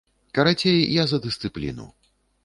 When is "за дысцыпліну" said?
1.11-1.85